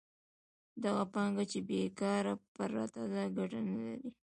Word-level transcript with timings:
دغه 0.83 1.03
پانګه 1.13 1.43
چې 1.51 1.59
بېکاره 1.67 2.33
پرته 2.55 3.01
ده 3.13 3.23
ګټه 3.37 3.59
نلري 3.67 4.09